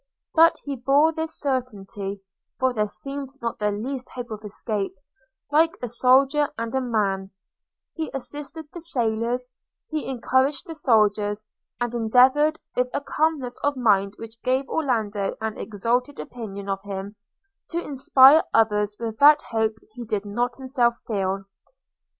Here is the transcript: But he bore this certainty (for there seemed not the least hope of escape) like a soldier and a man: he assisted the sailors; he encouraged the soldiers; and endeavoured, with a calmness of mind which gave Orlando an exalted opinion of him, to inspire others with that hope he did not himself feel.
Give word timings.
But 0.33 0.55
he 0.63 0.75
bore 0.75 1.13
this 1.13 1.39
certainty 1.39 2.23
(for 2.57 2.73
there 2.73 2.87
seemed 2.87 3.29
not 3.39 3.59
the 3.59 3.69
least 3.69 4.09
hope 4.15 4.31
of 4.31 4.43
escape) 4.43 4.95
like 5.51 5.77
a 5.79 5.87
soldier 5.87 6.49
and 6.57 6.73
a 6.73 6.81
man: 6.81 7.29
he 7.93 8.09
assisted 8.11 8.67
the 8.71 8.81
sailors; 8.81 9.51
he 9.91 10.07
encouraged 10.07 10.65
the 10.65 10.73
soldiers; 10.73 11.45
and 11.79 11.93
endeavoured, 11.93 12.59
with 12.75 12.87
a 12.95 13.01
calmness 13.01 13.57
of 13.61 13.77
mind 13.77 14.15
which 14.17 14.41
gave 14.41 14.67
Orlando 14.67 15.37
an 15.39 15.55
exalted 15.59 16.19
opinion 16.19 16.67
of 16.67 16.81
him, 16.81 17.15
to 17.69 17.77
inspire 17.79 18.43
others 18.55 18.95
with 18.99 19.19
that 19.19 19.43
hope 19.51 19.75
he 19.93 20.03
did 20.03 20.25
not 20.25 20.57
himself 20.57 20.95
feel. 21.05 21.43